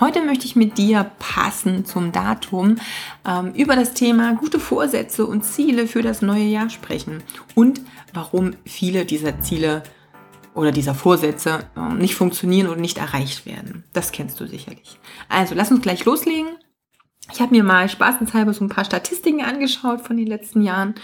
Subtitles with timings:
[0.00, 2.76] Heute möchte ich mit dir passend zum Datum
[3.26, 7.24] ähm, über das Thema gute Vorsätze und Ziele für das neue Jahr sprechen
[7.56, 7.80] und
[8.14, 9.82] warum viele dieser Ziele
[10.54, 13.82] oder dieser Vorsätze äh, nicht funktionieren oder nicht erreicht werden.
[13.92, 15.00] Das kennst du sicherlich.
[15.28, 16.50] Also lass uns gleich loslegen.
[17.38, 20.96] Ich habe mir mal spaßenshalber so ein paar Statistiken angeschaut von den letzten Jahren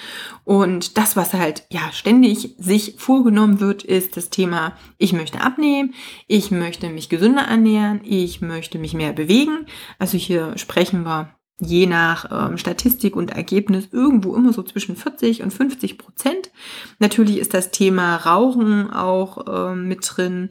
[0.42, 5.94] und das, was halt ja ständig sich vorgenommen wird, ist das Thema, ich möchte abnehmen,
[6.26, 9.66] ich möchte mich gesünder ernähren, ich möchte mich mehr bewegen.
[10.00, 15.42] Also hier sprechen wir je nach ähm, Statistik und Ergebnis irgendwo immer so zwischen 40
[15.42, 16.50] und 50 Prozent.
[16.98, 20.50] Natürlich ist das Thema Rauchen auch ähm, mit drin.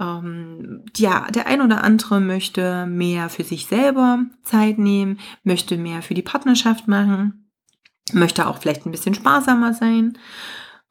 [0.00, 6.02] Ähm, ja, der ein oder andere möchte mehr für sich selber Zeit nehmen, möchte mehr
[6.02, 7.50] für die Partnerschaft machen,
[8.12, 10.18] möchte auch vielleicht ein bisschen sparsamer sein.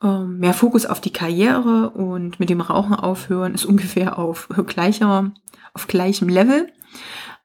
[0.02, 5.34] Ähm, mehr Fokus auf die Karriere und mit dem Rauchen aufhören ist ungefähr auf gleicher,
[5.74, 6.72] auf gleichem Level.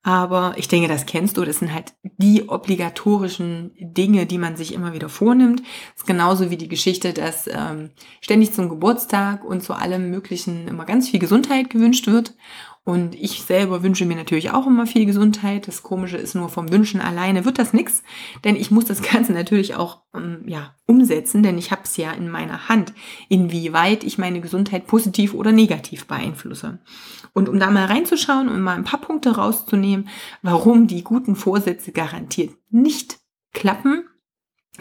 [0.07, 1.45] Aber ich denke, das kennst du.
[1.47, 5.61] Das sind halt die obligatorischen Dinge, die man sich immer wieder vornimmt.
[5.61, 10.69] Das ist genauso wie die Geschichte, dass ähm, ständig zum Geburtstag und zu allem Möglichen
[10.69, 12.35] immer ganz viel Gesundheit gewünscht wird.
[12.87, 15.67] Und ich selber wünsche mir natürlich auch immer viel Gesundheit.
[15.67, 18.03] Das Komische ist nur vom Wünschen alleine wird das nichts,
[18.45, 22.13] denn ich muss das Ganze natürlich auch ähm, ja, umsetzen, denn ich habe es ja
[22.13, 22.93] in meiner Hand,
[23.31, 26.81] inwieweit ich meine Gesundheit positiv oder negativ beeinflusse.
[27.33, 30.09] Und um da mal reinzuschauen und mal ein paar Punkte rauszunehmen,
[30.43, 33.19] warum die guten Vorsätze garantiert nicht
[33.55, 34.05] klappen,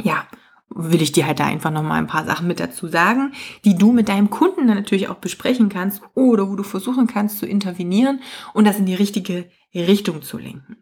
[0.02, 0.28] ja,
[0.76, 3.92] will ich dir halt da einfach nochmal ein paar Sachen mit dazu sagen, die du
[3.92, 8.22] mit deinem Kunden dann natürlich auch besprechen kannst oder wo du versuchen kannst zu intervenieren
[8.54, 10.78] und das in die richtige Richtung zu lenken.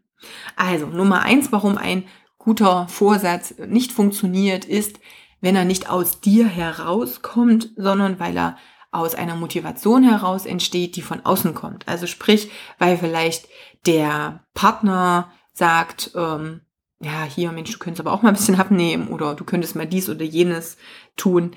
[0.55, 2.03] Also Nummer eins, warum ein
[2.37, 4.99] guter Vorsatz nicht funktioniert, ist,
[5.41, 8.57] wenn er nicht aus dir herauskommt, sondern weil er
[8.91, 11.87] aus einer Motivation heraus entsteht, die von außen kommt.
[11.87, 13.47] Also sprich, weil vielleicht
[13.85, 16.61] der Partner sagt, ähm,
[17.01, 19.87] ja, hier, Mensch, du könntest aber auch mal ein bisschen abnehmen oder du könntest mal
[19.87, 20.77] dies oder jenes
[21.17, 21.51] tun.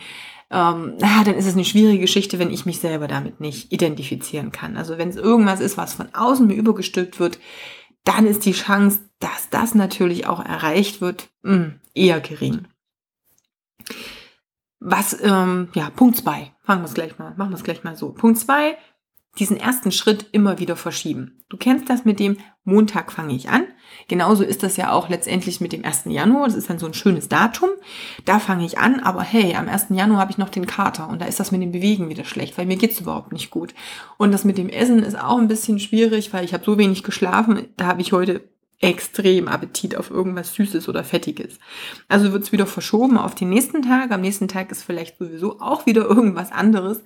[0.51, 4.53] Ähm, na, dann ist es eine schwierige Geschichte, wenn ich mich selber damit nicht identifizieren
[4.53, 4.77] kann.
[4.77, 7.39] Also wenn es irgendwas ist, was von außen mir übergestülpt wird,
[8.05, 12.69] dann ist die Chance, dass das natürlich auch erreicht wird, hm, eher gering.
[14.81, 16.53] Was, ähm, ja, Punkt zwei.
[16.63, 18.13] Fangen wir es gleich mal, machen wir es gleich mal so.
[18.13, 18.77] Punkt zwei,
[19.39, 21.43] diesen ersten Schritt immer wieder verschieben.
[21.49, 23.65] Du kennst das mit dem Montag fange ich an.
[24.09, 26.05] Genauso ist das ja auch letztendlich mit dem 1.
[26.07, 26.47] Januar.
[26.47, 27.69] Das ist dann so ein schönes Datum.
[28.25, 29.87] Da fange ich an, aber hey, am 1.
[29.91, 32.57] Januar habe ich noch den Kater und da ist das mit dem Bewegen wieder schlecht,
[32.57, 33.75] weil mir geht's überhaupt nicht gut.
[34.17, 37.03] Und das mit dem Essen ist auch ein bisschen schwierig, weil ich habe so wenig
[37.03, 37.69] geschlafen.
[37.77, 38.49] Da habe ich heute
[38.81, 41.59] extrem Appetit auf irgendwas Süßes oder Fettiges.
[42.09, 44.11] Also wird es wieder verschoben auf den nächsten Tag.
[44.11, 47.03] Am nächsten Tag ist vielleicht sowieso auch wieder irgendwas anderes.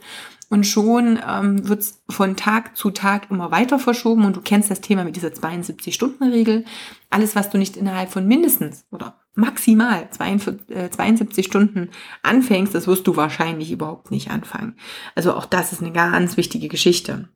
[0.50, 4.24] Und schon ähm, wird es von Tag zu Tag immer weiter verschoben.
[4.24, 6.64] Und du kennst das Thema mit dieser 72-Stunden-Regel.
[7.10, 11.90] Alles, was du nicht innerhalb von mindestens oder maximal 72 äh, Stunden
[12.22, 14.74] anfängst, das wirst du wahrscheinlich überhaupt nicht anfangen.
[15.14, 17.28] Also auch das ist eine ganz wichtige Geschichte.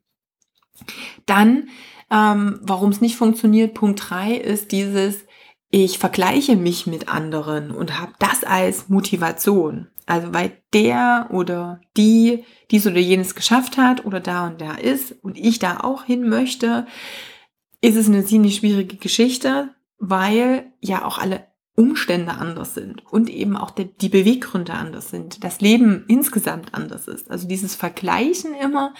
[1.25, 1.69] Dann
[2.13, 5.25] ähm, Warum es nicht funktioniert, Punkt drei ist dieses,
[5.71, 9.87] ich vergleiche mich mit anderen und habe das als Motivation.
[10.05, 15.15] Also weil der oder die dies oder jenes geschafft hat oder da und da ist
[15.23, 16.85] und ich da auch hin möchte,
[17.81, 23.57] ist es eine ziemlich schwierige Geschichte, weil ja auch alle Umstände anders sind und eben
[23.57, 27.31] auch die, die Beweggründe anders sind, das Leben insgesamt anders ist.
[27.31, 28.93] Also dieses Vergleichen immer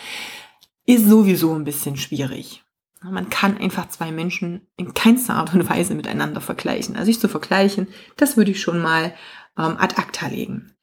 [0.85, 2.63] ist sowieso ein bisschen schwierig.
[3.11, 6.95] Man kann einfach zwei Menschen in keinster Art und Weise miteinander vergleichen.
[6.95, 7.87] Also sich zu vergleichen,
[8.17, 9.13] das würde ich schon mal
[9.57, 10.73] ähm, ad acta legen.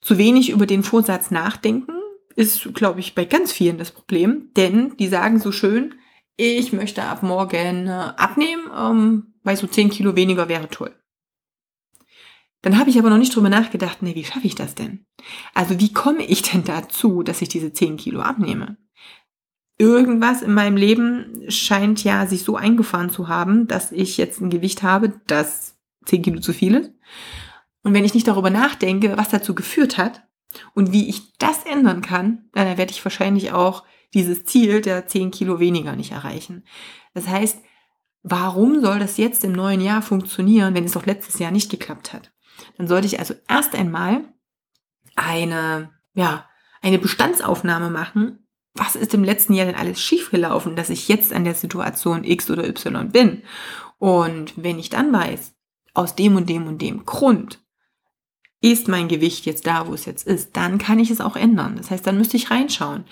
[0.00, 1.92] Zu wenig über den Vorsatz nachdenken
[2.36, 5.94] ist, glaube ich, bei ganz vielen das Problem, denn die sagen so schön,
[6.36, 10.94] ich möchte ab morgen äh, abnehmen, ähm, weil so zehn Kilo weniger wäre toll.
[12.62, 15.06] Dann habe ich aber noch nicht drüber nachgedacht, nee, wie schaffe ich das denn?
[15.52, 18.78] Also wie komme ich denn dazu, dass ich diese zehn Kilo abnehme?
[19.78, 24.50] Irgendwas in meinem Leben scheint ja sich so eingefahren zu haben, dass ich jetzt ein
[24.50, 25.76] Gewicht habe, das
[26.06, 26.92] 10 Kilo zu viel ist.
[27.82, 30.22] Und wenn ich nicht darüber nachdenke, was dazu geführt hat
[30.74, 33.84] und wie ich das ändern kann, dann werde ich wahrscheinlich auch
[34.14, 36.64] dieses Ziel der 10 Kilo weniger nicht erreichen.
[37.12, 37.58] Das heißt,
[38.22, 42.12] warum soll das jetzt im neuen Jahr funktionieren, wenn es doch letztes Jahr nicht geklappt
[42.12, 42.32] hat?
[42.78, 44.24] Dann sollte ich also erst einmal
[45.16, 46.48] eine, ja,
[46.80, 48.43] eine Bestandsaufnahme machen.
[48.74, 52.50] Was ist im letzten Jahr denn alles schiefgelaufen, dass ich jetzt an der Situation X
[52.50, 53.42] oder Y bin?
[53.98, 55.54] Und wenn ich dann weiß,
[55.94, 57.60] aus dem und dem und dem Grund
[58.60, 61.76] ist mein Gewicht jetzt da, wo es jetzt ist, dann kann ich es auch ändern.
[61.76, 63.04] Das heißt, dann müsste ich reinschauen.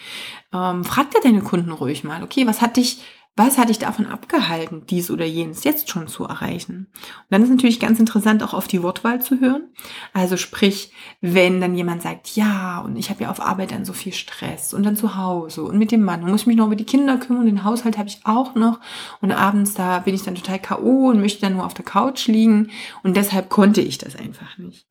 [0.52, 3.02] Ähm, frag dir deine Kunden ruhig mal, okay, was hat dich
[3.34, 6.88] was hat dich davon abgehalten, dies oder jenes jetzt schon zu erreichen?
[6.92, 9.72] Und dann ist natürlich ganz interessant, auch auf die Wortwahl zu hören.
[10.12, 10.92] Also sprich,
[11.22, 14.74] wenn dann jemand sagt, ja, und ich habe ja auf Arbeit dann so viel Stress
[14.74, 17.46] und dann zu Hause und mit dem Mann muss mich noch über die Kinder kümmern,
[17.46, 18.80] den Haushalt habe ich auch noch
[19.22, 21.08] und abends da bin ich dann total K.O.
[21.08, 22.70] und möchte dann nur auf der Couch liegen
[23.02, 24.86] und deshalb konnte ich das einfach nicht.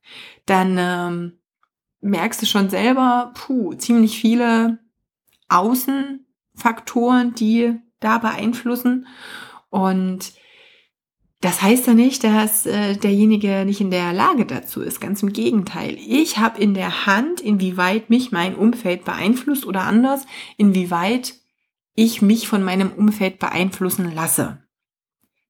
[0.47, 1.33] Dann ähm,
[2.01, 4.79] merkst du schon selber, puh, ziemlich viele
[5.49, 9.07] Außenfaktoren, die da beeinflussen.
[9.69, 10.33] Und
[11.42, 15.01] das heißt ja nicht, dass äh, derjenige nicht in der Lage dazu ist.
[15.01, 15.98] Ganz im Gegenteil.
[15.98, 20.27] Ich habe in der Hand, inwieweit mich mein Umfeld beeinflusst oder anders,
[20.57, 21.33] inwieweit
[21.95, 24.63] ich mich von meinem Umfeld beeinflussen lasse.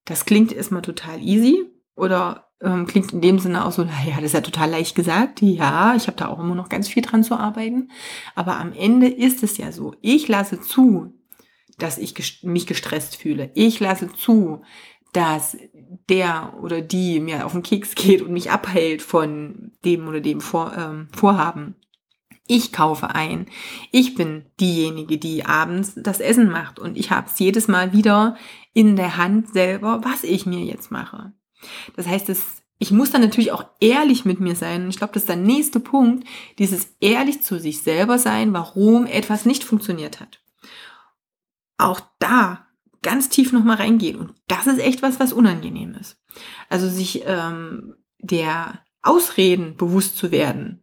[0.06, 4.26] Das klingt erstmal total easy oder ähm, klingt in dem Sinne auch so, naja, das
[4.26, 5.42] ist ja total leicht gesagt.
[5.42, 7.90] Ja, ich habe da auch immer noch ganz viel dran zu arbeiten.
[8.34, 11.12] Aber am Ende ist es ja so, ich lasse zu,
[11.78, 13.50] dass ich mich gestresst fühle.
[13.54, 14.62] Ich lasse zu,
[15.12, 15.56] dass
[16.08, 20.40] der oder die mir auf den Keks geht und mich abhält von dem oder dem
[20.40, 21.76] Vor, ähm, Vorhaben.
[22.48, 23.46] Ich kaufe ein.
[23.92, 28.36] Ich bin diejenige, die abends das Essen macht und ich habe es jedes Mal wieder
[28.74, 31.32] in der Hand selber, was ich mir jetzt mache.
[31.94, 34.88] Das heißt, es, ich muss dann natürlich auch ehrlich mit mir sein.
[34.88, 36.26] Ich glaube, das ist der nächste Punkt,
[36.58, 40.41] dieses ehrlich zu sich selber sein, warum etwas nicht funktioniert hat
[41.78, 42.66] auch da
[43.02, 44.16] ganz tief nochmal reingehen.
[44.16, 46.20] Und das ist echt was, was unangenehm ist.
[46.68, 50.82] Also sich ähm, der Ausreden bewusst zu werden,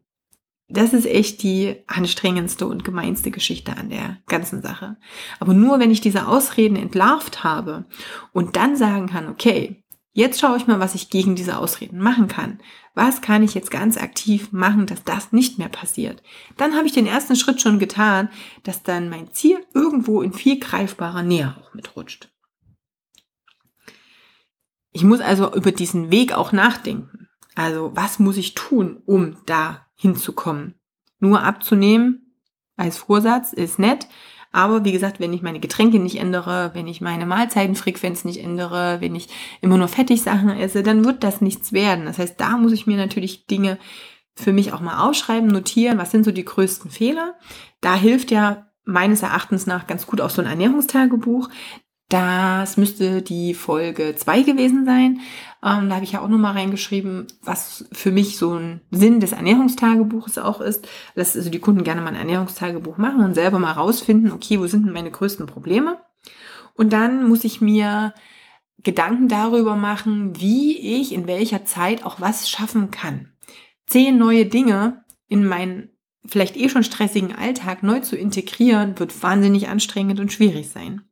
[0.70, 4.98] das ist echt die anstrengendste und gemeinste Geschichte an der ganzen Sache.
[5.40, 7.86] Aber nur wenn ich diese Ausreden entlarvt habe
[8.34, 12.28] und dann sagen kann, okay, Jetzt schaue ich mal, was ich gegen diese Ausreden machen
[12.28, 12.60] kann.
[12.96, 16.24] Was kann ich jetzt ganz aktiv machen, dass das nicht mehr passiert?
[16.58, 18.30] Dann habe ich den ersten Schritt schon getan,
[18.64, 22.30] dass dann mein Ziel irgendwo in viel greifbarer Nähe auch mitrutscht.
[24.92, 27.28] Ich muss also über diesen Weg auch nachdenken.
[27.56, 30.76] Also was muss ich tun, um da hinzukommen?
[31.20, 32.34] Nur abzunehmen
[32.76, 34.08] als Vorsatz ist nett,
[34.52, 38.98] aber wie gesagt, wenn ich meine Getränke nicht ändere, wenn ich meine Mahlzeitenfrequenz nicht ändere,
[39.00, 39.30] wenn ich
[39.62, 42.06] immer nur Fettigsachen esse, dann wird das nichts werden.
[42.06, 43.78] Das heißt, da muss ich mir natürlich Dinge
[44.36, 47.36] für mich auch mal aufschreiben, notieren, was sind so die größten Fehler.
[47.82, 51.50] Da hilft ja meines Erachtens nach ganz gut auch so ein Ernährungstagebuch.
[52.10, 55.20] Das müsste die Folge 2 gewesen sein.
[55.64, 59.32] Ähm, da habe ich ja auch nochmal reingeschrieben, was für mich so ein Sinn des
[59.32, 60.88] Ernährungstagebuches auch ist.
[61.14, 64.66] Dass also die Kunden gerne mal ein Ernährungstagebuch machen und selber mal rausfinden, okay, wo
[64.66, 66.00] sind denn meine größten Probleme?
[66.74, 68.16] Und dann muss ich mir
[68.82, 73.34] Gedanken darüber machen, wie ich in welcher Zeit auch was schaffen kann.
[73.86, 75.90] Zehn neue Dinge in meinen
[76.26, 81.04] vielleicht eh schon stressigen Alltag neu zu integrieren, wird wahnsinnig anstrengend und schwierig sein.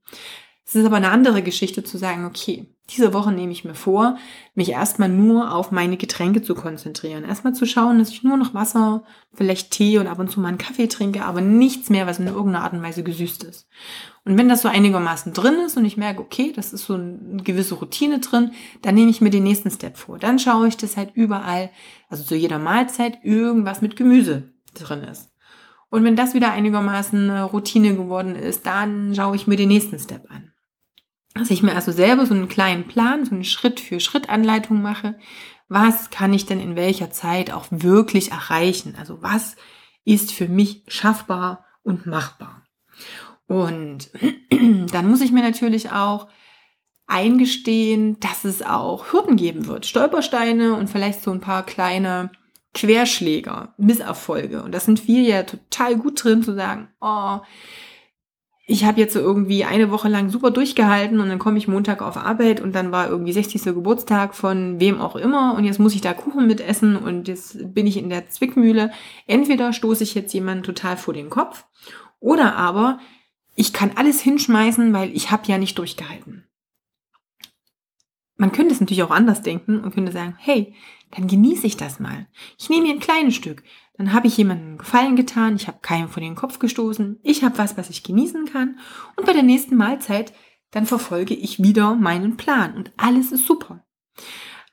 [0.67, 4.17] Es ist aber eine andere Geschichte zu sagen, okay, diese Woche nehme ich mir vor,
[4.53, 7.23] mich erstmal nur auf meine Getränke zu konzentrieren.
[7.23, 10.49] Erstmal zu schauen, dass ich nur noch Wasser, vielleicht Tee und ab und zu mal
[10.49, 13.69] einen Kaffee trinke, aber nichts mehr, was in irgendeiner Art und Weise gesüßt ist.
[14.25, 17.43] Und wenn das so einigermaßen drin ist und ich merke, okay, das ist so eine
[17.43, 20.19] gewisse Routine drin, dann nehme ich mir den nächsten Step vor.
[20.19, 21.69] Dann schaue ich, dass halt überall,
[22.09, 25.29] also zu jeder Mahlzeit, irgendwas mit Gemüse drin ist.
[25.89, 30.29] Und wenn das wieder einigermaßen Routine geworden ist, dann schaue ich mir den nächsten Step
[30.29, 30.51] an
[31.37, 35.17] dass ich mir also selber so einen kleinen Plan, so eine Schritt-für-Schritt-Anleitung mache.
[35.69, 38.95] Was kann ich denn in welcher Zeit auch wirklich erreichen?
[38.97, 39.55] Also was
[40.05, 42.63] ist für mich schaffbar und machbar?
[43.47, 44.09] Und
[44.91, 46.27] dann muss ich mir natürlich auch
[47.07, 52.31] eingestehen, dass es auch Hürden geben wird, Stolpersteine und vielleicht so ein paar kleine
[52.73, 54.61] Querschläger, Misserfolge.
[54.61, 57.39] Und das sind wir ja total gut drin zu sagen, oh,
[58.69, 62.01] ich habe jetzt so irgendwie eine Woche lang super durchgehalten und dann komme ich Montag
[62.01, 63.63] auf Arbeit und dann war irgendwie 60.
[63.63, 67.73] Geburtstag von wem auch immer und jetzt muss ich da Kuchen mit essen und jetzt
[67.73, 68.91] bin ich in der Zwickmühle.
[69.25, 71.65] Entweder stoße ich jetzt jemanden total vor den Kopf
[72.19, 72.99] oder aber
[73.55, 76.43] ich kann alles hinschmeißen, weil ich habe ja nicht durchgehalten.
[78.35, 80.75] Man könnte es natürlich auch anders denken und könnte sagen, hey,
[81.11, 82.27] dann genieße ich das mal.
[82.59, 83.63] Ich nehme mir ein kleines Stück.
[83.97, 87.57] Dann habe ich jemandem Gefallen getan, ich habe keinem vor den Kopf gestoßen, ich habe
[87.57, 88.79] was, was ich genießen kann.
[89.15, 90.33] Und bei der nächsten Mahlzeit,
[90.71, 93.85] dann verfolge ich wieder meinen Plan und alles ist super.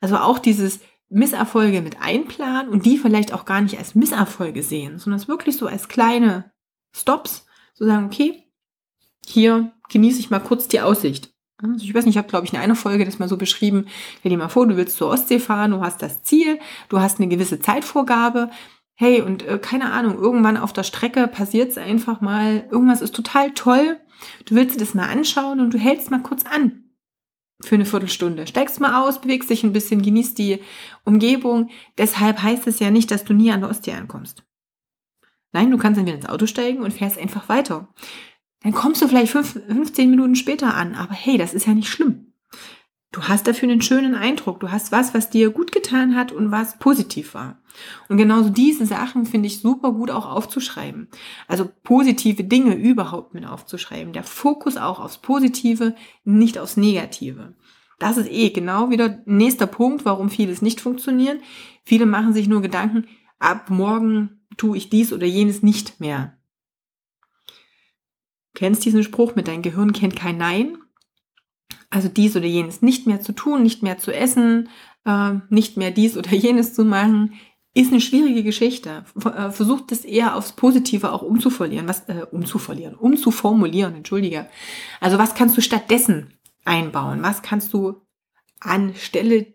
[0.01, 4.99] Also auch dieses Misserfolge mit einplanen und die vielleicht auch gar nicht als Misserfolge sehen,
[4.99, 6.51] sondern es wirklich so als kleine
[6.95, 8.43] Stops, zu sagen, okay,
[9.25, 11.33] hier genieße ich mal kurz die Aussicht.
[11.57, 13.87] Also ich weiß nicht, ich habe, glaube ich, in einer Folge das mal so beschrieben.
[14.19, 17.19] Stell dir mal vor, du willst zur Ostsee fahren, du hast das Ziel, du hast
[17.19, 18.49] eine gewisse Zeitvorgabe.
[18.97, 23.13] Hey, und äh, keine Ahnung, irgendwann auf der Strecke passiert es einfach mal, irgendwas ist
[23.13, 23.99] total toll.
[24.45, 26.85] Du willst dir das mal anschauen und du hältst mal kurz an
[27.61, 28.47] für eine Viertelstunde.
[28.47, 30.59] Steigst mal aus, bewegst dich ein bisschen, genießt die
[31.03, 31.69] Umgebung.
[31.97, 34.43] Deshalb heißt es ja nicht, dass du nie an der Ostsee ankommst.
[35.51, 37.93] Nein, du kannst dann wieder ins Auto steigen und fährst einfach weiter.
[38.61, 41.89] Dann kommst du vielleicht fünf, 15 Minuten später an, aber hey, das ist ja nicht
[41.89, 42.24] schlimm.
[43.15, 44.59] Du hast dafür einen schönen Eindruck.
[44.59, 47.61] Du hast was, was dir gut getan hat und was positiv war.
[48.09, 51.07] Und genauso diese Sachen finde ich super gut auch aufzuschreiben.
[51.47, 54.11] Also positive Dinge überhaupt mit aufzuschreiben.
[54.11, 55.95] Der Fokus auch aufs Positive,
[56.25, 57.53] nicht aufs Negative.
[57.99, 61.39] Das ist eh genau wieder nächster Punkt, warum vieles nicht funktioniert.
[61.85, 63.07] Viele machen sich nur Gedanken,
[63.39, 66.37] ab morgen tue ich dies oder jenes nicht mehr.
[68.55, 70.79] Kennst diesen Spruch mit dein Gehirn kennt kein Nein?
[71.89, 74.69] Also dies oder jenes nicht mehr zu tun, nicht mehr zu essen,
[75.05, 77.33] äh, nicht mehr dies oder jenes zu machen,
[77.73, 79.05] ist eine schwierige Geschichte.
[79.23, 84.47] Äh, versucht es eher aufs Positive auch umzuverlieren, was äh, umzuverlieren, umzuformulieren, entschuldige.
[85.01, 87.21] Also was kannst du stattdessen einbauen?
[87.21, 88.01] Was kannst du
[88.59, 89.53] anstelle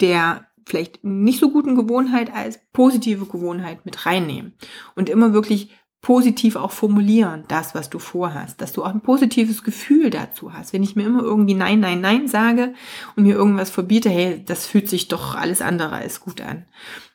[0.00, 4.54] der vielleicht nicht so guten Gewohnheit als positive Gewohnheit mit reinnehmen
[4.94, 5.70] und immer wirklich
[6.02, 10.72] positiv auch formulieren, das, was du vorhast, dass du auch ein positives Gefühl dazu hast.
[10.72, 12.72] Wenn ich mir immer irgendwie Nein, Nein, Nein sage
[13.16, 16.64] und mir irgendwas verbiete, hey, das fühlt sich doch alles andere als gut an.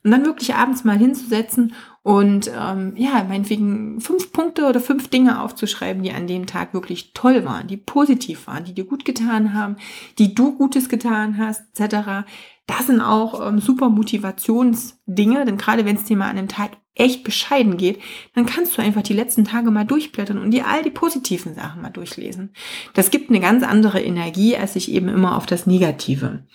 [0.04, 1.74] Und dann wirklich abends mal hinzusetzen
[2.04, 7.14] und ähm, ja, meinetwegen fünf Punkte oder fünf Dinge aufzuschreiben, die an dem Tag wirklich
[7.14, 9.78] toll waren, die positiv waren, die dir gut getan haben,
[10.20, 12.28] die du Gutes getan hast, etc.
[12.68, 16.78] Das sind auch ähm, super Motivationsdinge, denn gerade wenn es dir mal an einem Tag
[16.96, 18.02] echt bescheiden geht,
[18.34, 21.82] dann kannst du einfach die letzten Tage mal durchblättern und dir all die positiven Sachen
[21.82, 22.54] mal durchlesen.
[22.94, 26.46] Das gibt eine ganz andere Energie, als sich eben immer auf das Negative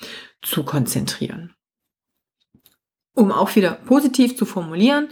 [0.42, 1.54] zu konzentrieren.
[3.14, 5.08] Um auch wieder positiv zu formulieren,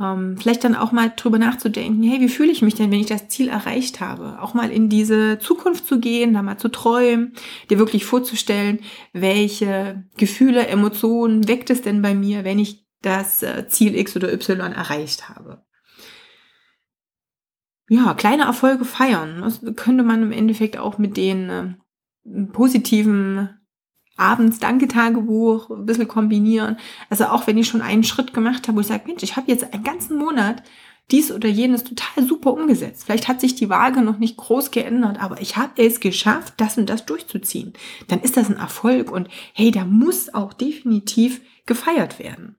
[0.00, 3.06] ähm, vielleicht dann auch mal drüber nachzudenken, hey, wie fühle ich mich denn, wenn ich
[3.06, 4.40] das Ziel erreicht habe?
[4.40, 7.34] Auch mal in diese Zukunft zu gehen, da mal zu träumen,
[7.68, 8.80] dir wirklich vorzustellen,
[9.12, 14.32] welche Gefühle, Emotionen weckt es denn bei mir, wenn ich das äh, Ziel X oder
[14.32, 15.64] Y erreicht habe.
[17.88, 19.40] Ja, kleine Erfolge feiern.
[19.40, 23.60] Das könnte man im Endeffekt auch mit den äh, positiven
[24.16, 26.76] abends Danke-Tagebuch ein bisschen kombinieren.
[27.08, 29.50] Also auch wenn ich schon einen Schritt gemacht habe, wo ich sage, Mensch, ich habe
[29.50, 30.62] jetzt einen ganzen Monat
[31.10, 33.04] dies oder jenes total super umgesetzt.
[33.04, 36.78] Vielleicht hat sich die Waage noch nicht groß geändert, aber ich habe es geschafft, das
[36.78, 37.72] und das durchzuziehen.
[38.06, 41.40] Dann ist das ein Erfolg und hey, da muss auch definitiv
[41.70, 42.56] gefeiert werden.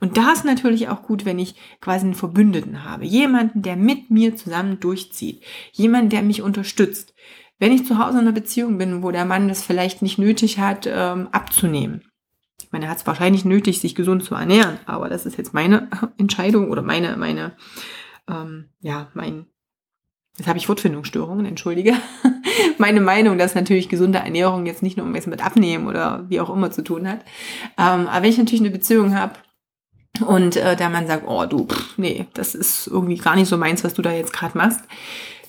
[0.00, 3.04] Und da ist natürlich auch gut, wenn ich quasi einen Verbündeten habe.
[3.04, 5.44] Jemanden, der mit mir zusammen durchzieht.
[5.72, 7.14] Jemanden, der mich unterstützt.
[7.58, 10.58] Wenn ich zu Hause in einer Beziehung bin, wo der Mann das vielleicht nicht nötig
[10.58, 12.04] hat, ähm, abzunehmen.
[12.58, 15.52] Ich meine, er hat es wahrscheinlich nötig, sich gesund zu ernähren, aber das ist jetzt
[15.52, 17.54] meine Entscheidung oder meine, meine,
[18.26, 19.44] ähm, ja, mein,
[20.38, 21.92] jetzt habe ich Wortfindungsstörungen, entschuldige.
[22.78, 26.50] Meine Meinung, dass natürlich gesunde Ernährung jetzt nicht nur irgendwas mit Abnehmen oder wie auch
[26.50, 27.20] immer zu tun hat.
[27.78, 29.34] Ähm, aber wenn ich natürlich eine Beziehung habe,
[30.24, 33.56] und äh, der Mann sagt, oh du, pff, nee, das ist irgendwie gar nicht so
[33.56, 34.80] meins, was du da jetzt gerade machst,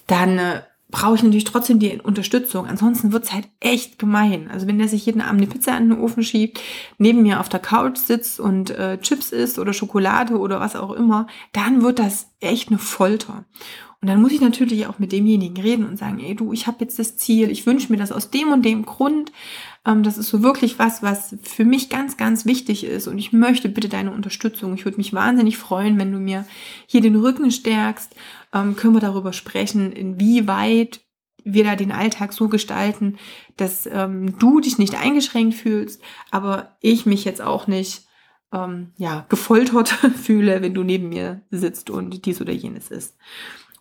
[0.08, 2.68] dann äh, brauche ich natürlich trotzdem die Unterstützung.
[2.68, 4.50] Ansonsten wird's halt echt gemein.
[4.52, 6.62] Also wenn der sich jeden Abend eine Pizza an den Ofen schiebt,
[6.98, 10.92] neben mir auf der Couch sitzt und äh, Chips isst oder Schokolade oder was auch
[10.92, 13.46] immer, dann wird das echt eine Folter.
[14.06, 16.78] Und dann muss ich natürlich auch mit demjenigen reden und sagen, ey du, ich habe
[16.82, 19.32] jetzt das Ziel, ich wünsche mir das aus dem und dem Grund.
[19.84, 23.08] Ähm, das ist so wirklich was, was für mich ganz, ganz wichtig ist.
[23.08, 24.76] Und ich möchte bitte deine Unterstützung.
[24.76, 26.46] Ich würde mich wahnsinnig freuen, wenn du mir
[26.86, 28.16] hier den Rücken stärkst.
[28.56, 31.02] Ähm, können wir darüber sprechen, inwieweit
[31.44, 33.18] wir da den Alltag so gestalten,
[33.58, 38.06] dass ähm, du dich nicht eingeschränkt fühlst, aber ich mich jetzt auch nicht
[38.52, 43.16] ähm, ja, gefoltert fühle, wenn du neben mir sitzt und dies oder jenes ist.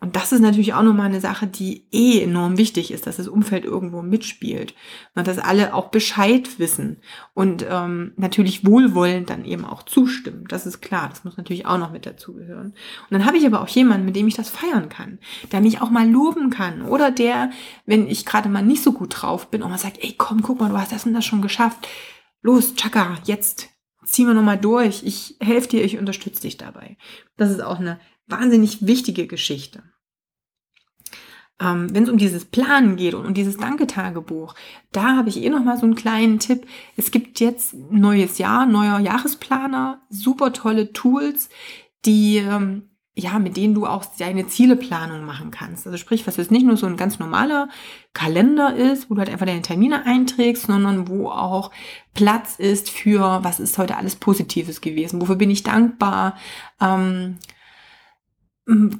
[0.04, 3.26] Und das ist natürlich auch nochmal eine Sache, die eh enorm wichtig ist, dass das
[3.26, 4.74] Umfeld irgendwo mitspielt.
[5.14, 6.98] Und dass alle auch Bescheid wissen
[7.32, 10.44] und ähm, natürlich wohlwollend dann eben auch zustimmen.
[10.46, 12.66] Das ist klar, das muss natürlich auch noch mit dazugehören.
[12.66, 15.20] Und dann habe ich aber auch jemanden, mit dem ich das feiern kann,
[15.52, 16.82] der mich auch mal loben kann.
[16.82, 17.48] Oder der,
[17.86, 20.60] wenn ich gerade mal nicht so gut drauf bin, auch mal sagt, ey komm, guck
[20.60, 21.88] mal, du hast das und das schon geschafft.
[22.42, 23.70] Los, Chaka, jetzt
[24.04, 25.02] ziehen wir nochmal durch.
[25.02, 26.98] Ich helfe dir, ich unterstütze dich dabei.
[27.38, 29.82] Das ist auch eine wahnsinnig wichtige Geschichte.
[31.60, 34.54] Ähm, Wenn es um dieses Planen geht und um dieses Danketagebuch,
[34.92, 36.66] da habe ich eh noch mal so einen kleinen Tipp.
[36.96, 41.48] Es gibt jetzt neues Jahr, neuer Jahresplaner, super tolle Tools,
[42.04, 45.86] die ähm, ja, mit denen du auch deine Zieleplanung machen kannst.
[45.86, 47.68] Also sprich, was jetzt nicht nur so ein ganz normaler
[48.12, 51.70] Kalender ist, wo du halt einfach deine Termine einträgst, sondern wo auch
[52.14, 56.36] Platz ist für, was ist heute alles Positives gewesen, wofür bin ich dankbar,
[56.80, 57.38] ähm,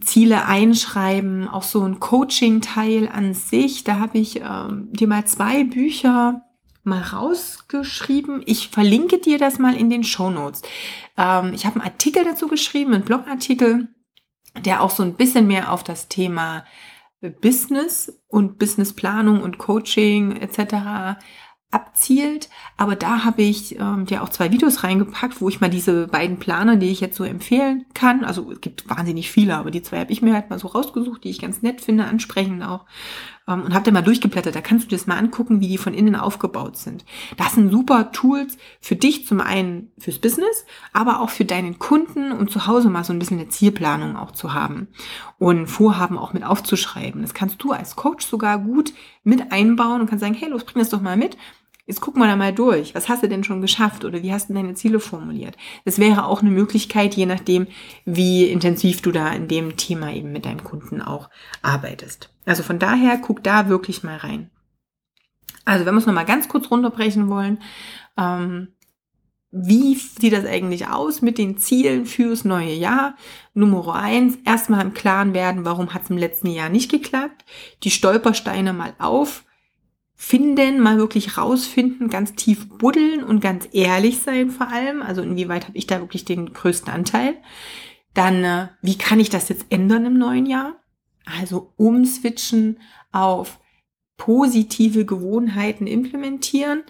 [0.02, 3.84] Ziele einschreiben, auch so ein Coaching-Teil an sich.
[3.84, 6.42] Da habe ich ähm, dir mal zwei Bücher
[6.82, 8.42] mal rausgeschrieben.
[8.44, 10.62] Ich verlinke dir das mal in den Show Notes.
[11.16, 13.88] Ähm, ich habe einen Artikel dazu geschrieben, einen Blogartikel
[14.62, 16.64] der auch so ein bisschen mehr auf das Thema
[17.40, 21.18] Business und Businessplanung und Coaching etc
[21.74, 22.48] abzielt.
[22.76, 26.38] Aber da habe ich ähm, ja auch zwei Videos reingepackt, wo ich mal diese beiden
[26.38, 30.00] Planer, die ich jetzt so empfehlen kann, also es gibt wahnsinnig viele, aber die zwei
[30.00, 32.84] habe ich mir halt mal so rausgesucht, die ich ganz nett finde, ansprechend auch.
[33.46, 34.54] Ähm, und habe da mal durchgeblättert.
[34.54, 37.04] Da kannst du dir das mal angucken, wie die von innen aufgebaut sind.
[37.36, 42.32] Das sind super Tools für dich zum einen fürs Business, aber auch für deinen Kunden,
[42.32, 44.88] um zu Hause mal so ein bisschen eine Zielplanung auch zu haben
[45.38, 47.22] und Vorhaben auch mit aufzuschreiben.
[47.22, 48.92] Das kannst du als Coach sogar gut
[49.24, 51.36] mit einbauen und kannst sagen, hey, los, bring das doch mal mit.
[51.86, 52.94] Jetzt guck mal da mal durch.
[52.94, 55.56] Was hast du denn schon geschafft oder wie hast du deine Ziele formuliert?
[55.84, 57.66] Das wäre auch eine Möglichkeit, je nachdem,
[58.06, 61.28] wie intensiv du da in dem Thema eben mit deinem Kunden auch
[61.60, 62.30] arbeitest.
[62.46, 64.50] Also von daher guck da wirklich mal rein.
[65.66, 67.58] Also wenn wir es nochmal ganz kurz runterbrechen wollen,
[68.16, 68.68] ähm,
[69.56, 73.14] wie sieht das eigentlich aus mit den Zielen fürs neue Jahr?
[73.52, 77.44] Nummer eins, erstmal im Klaren werden, warum hat es im letzten Jahr nicht geklappt?
[77.84, 79.44] Die Stolpersteine mal auf
[80.24, 85.02] finden, mal wirklich rausfinden, ganz tief buddeln und ganz ehrlich sein vor allem.
[85.02, 87.36] Also inwieweit habe ich da wirklich den größten Anteil?
[88.14, 90.76] Dann, äh, wie kann ich das jetzt ändern im neuen Jahr?
[91.26, 92.80] Also umswitchen
[93.12, 93.60] auf
[94.16, 96.84] positive Gewohnheiten implementieren.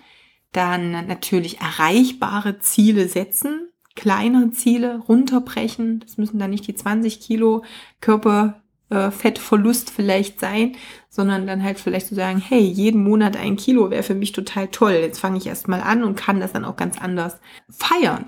[0.53, 5.99] Dann natürlich erreichbare Ziele setzen, kleinere Ziele runterbrechen.
[6.01, 7.65] Das müssen dann nicht die 20 Kilo
[8.01, 8.63] Körper
[8.95, 10.77] äh, Fettverlust vielleicht sein,
[11.11, 14.33] sondern dann halt vielleicht zu so sagen, hey, jeden Monat ein Kilo wäre für mich
[14.33, 14.93] total toll.
[14.93, 17.39] Jetzt fange ich erstmal an und kann das dann auch ganz anders
[17.71, 18.25] feiern.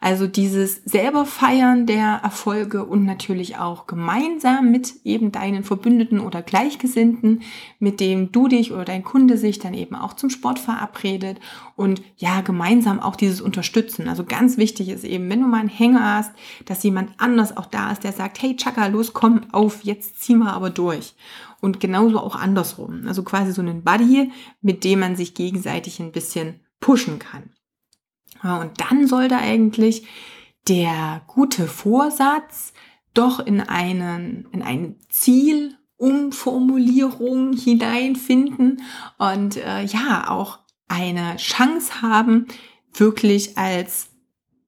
[0.00, 6.40] Also dieses selber feiern der Erfolge und natürlich auch gemeinsam mit eben deinen Verbündeten oder
[6.40, 7.42] Gleichgesinnten,
[7.80, 11.40] mit dem du dich oder dein Kunde sich dann eben auch zum Sport verabredet
[11.74, 14.08] und ja, gemeinsam auch dieses Unterstützen.
[14.08, 16.32] Also ganz wichtig ist eben, wenn du mal einen Hänger hast,
[16.64, 20.38] dass jemand anders auch da ist, der sagt, hey Chaka, los, komm auf, jetzt ziehen
[20.38, 21.14] wir aber durch.
[21.60, 23.02] Und genauso auch andersrum.
[23.08, 24.30] Also quasi so einen Buddy,
[24.60, 27.50] mit dem man sich gegenseitig ein bisschen pushen kann.
[28.42, 30.06] Und dann sollte eigentlich
[30.68, 32.72] der gute Vorsatz
[33.14, 38.82] doch in einen, in eine Zielumformulierung hineinfinden
[39.18, 42.46] und äh, ja, auch eine Chance haben,
[42.92, 44.10] wirklich als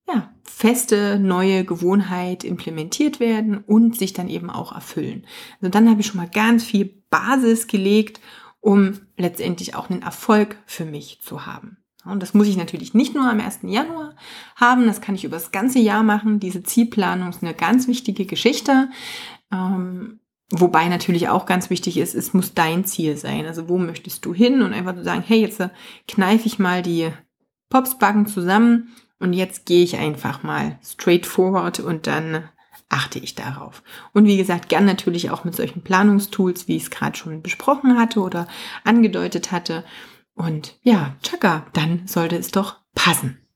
[0.08, 5.26] ja, feste neue Gewohnheit implementiert werden und sich dann eben auch erfüllen.
[5.60, 8.20] Also dann habe ich schon mal ganz viel Basis gelegt,
[8.60, 11.78] um letztendlich auch einen Erfolg für mich zu haben.
[12.10, 13.60] Und das muss ich natürlich nicht nur am 1.
[13.62, 14.14] Januar
[14.56, 16.40] haben, das kann ich über das ganze Jahr machen.
[16.40, 18.90] Diese Zielplanung ist eine ganz wichtige Geschichte.
[19.52, 20.20] Ähm,
[20.50, 23.46] wobei natürlich auch ganz wichtig ist, es muss dein Ziel sein.
[23.46, 24.62] Also wo möchtest du hin?
[24.62, 25.62] Und einfach zu sagen, hey, jetzt
[26.08, 27.10] kneife ich mal die
[27.70, 32.44] Popsbacken zusammen und jetzt gehe ich einfach mal straight forward und dann
[32.90, 33.82] achte ich darauf.
[34.12, 37.98] Und wie gesagt, gern natürlich auch mit solchen Planungstools, wie ich es gerade schon besprochen
[37.98, 38.48] hatte oder
[38.84, 39.84] angedeutet hatte.
[40.40, 43.46] Und ja, tschakka, dann sollte es doch passen.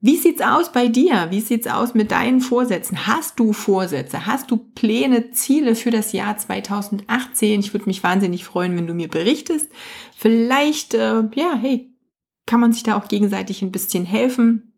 [0.00, 1.28] Wie sieht's aus bei dir?
[1.30, 3.06] Wie sieht's aus mit deinen Vorsätzen?
[3.06, 4.26] Hast du Vorsätze?
[4.26, 7.60] Hast du Pläne, Ziele für das Jahr 2018?
[7.60, 9.70] Ich würde mich wahnsinnig freuen, wenn du mir berichtest.
[10.14, 11.96] Vielleicht, äh, ja, hey,
[12.44, 14.74] kann man sich da auch gegenseitig ein bisschen helfen.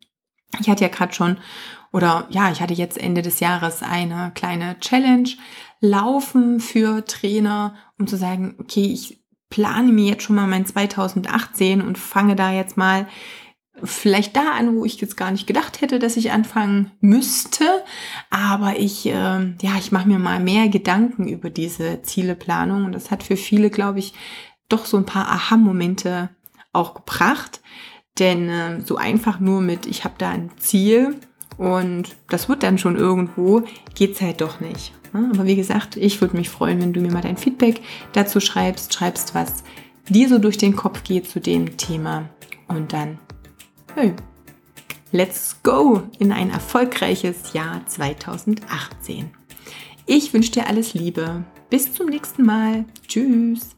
[0.61, 1.39] Ich hatte ja gerade schon,
[1.93, 5.31] oder ja, ich hatte jetzt Ende des Jahres eine kleine Challenge
[5.81, 11.81] laufen für Trainer, um zu sagen, okay, ich plane mir jetzt schon mal mein 2018
[11.81, 13.07] und fange da jetzt mal
[13.83, 17.65] vielleicht da an, wo ich jetzt gar nicht gedacht hätte, dass ich anfangen müsste.
[18.31, 22.85] Aber ich, äh, ja, ich mache mir mal mehr Gedanken über diese Zieleplanung.
[22.85, 24.15] Und das hat für viele, glaube ich,
[24.69, 26.31] doch so ein paar Aha-Momente
[26.73, 27.61] auch gebracht.
[28.19, 31.17] Denn äh, so einfach nur mit, ich habe da ein Ziel
[31.57, 33.63] und das wird dann schon irgendwo,
[33.95, 34.93] geht's halt doch nicht.
[35.15, 37.81] Aber wie gesagt, ich würde mich freuen, wenn du mir mal dein Feedback
[38.13, 39.63] dazu schreibst, schreibst, was
[40.09, 42.29] dir so durch den Kopf geht zu dem Thema.
[42.67, 43.19] Und dann,
[43.95, 44.13] hey,
[45.13, 49.31] let's go in ein erfolgreiches Jahr 2018.
[50.07, 51.45] Ich wünsche dir alles Liebe.
[51.71, 52.85] Bis zum nächsten Mal.
[53.07, 53.77] Tschüss.